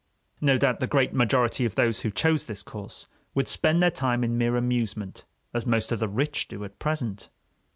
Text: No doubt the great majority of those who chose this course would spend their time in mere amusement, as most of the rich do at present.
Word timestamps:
No 0.41 0.57
doubt 0.57 0.79
the 0.79 0.87
great 0.87 1.13
majority 1.13 1.63
of 1.63 1.75
those 1.75 1.99
who 1.99 2.09
chose 2.09 2.47
this 2.47 2.63
course 2.63 3.05
would 3.35 3.47
spend 3.47 3.83
their 3.83 3.91
time 3.91 4.23
in 4.23 4.35
mere 4.35 4.55
amusement, 4.57 5.25
as 5.53 5.67
most 5.67 5.91
of 5.91 5.99
the 5.99 6.07
rich 6.09 6.47
do 6.47 6.63
at 6.63 6.79
present. 6.79 7.29